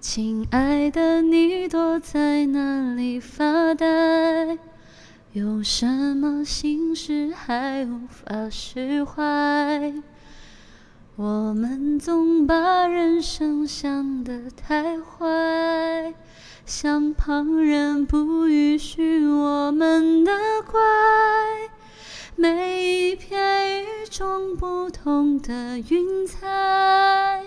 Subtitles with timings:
[0.00, 4.56] 亲爱的，你躲在哪里发呆？
[5.32, 9.92] 有什么心事还无法释怀？
[11.16, 16.14] 我们总把人生想得太坏，
[16.64, 20.32] 像旁人不允许我们的
[20.64, 20.80] 怪。
[22.36, 27.42] 每一片与众不同的云彩，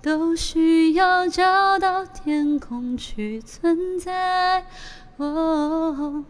[0.00, 4.66] 都需要找到天空去存在。
[5.16, 6.24] 哦，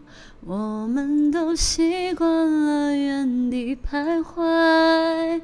[0.45, 5.41] 我们都习惯了原地徘徊，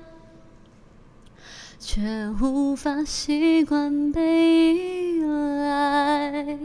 [1.80, 2.02] 却
[2.42, 6.58] 无法习惯被依赖。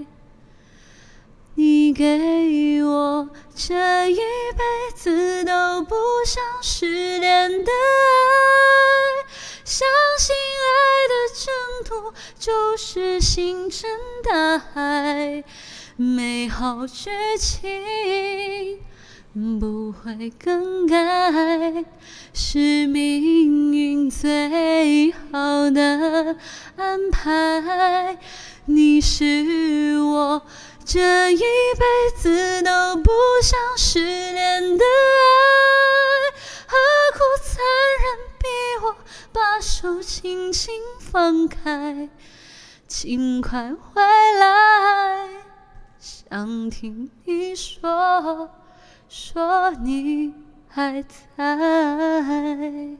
[1.56, 9.28] 你给我这一辈子都不想失联的爱，
[9.62, 9.86] 相
[11.84, 13.88] 途就是星辰
[14.22, 15.44] 大海，
[15.96, 18.78] 美好剧情
[19.58, 21.84] 不会更改，
[22.32, 26.36] 是命运最好的
[26.76, 28.18] 安排。
[28.66, 30.42] 你是我。
[30.82, 33.12] 这一辈子都不
[39.40, 42.10] 把手轻轻放开？
[42.86, 44.02] 请快回
[44.38, 45.30] 来，
[45.98, 48.50] 想听你说，
[49.08, 50.34] 说你
[50.68, 52.98] 还在。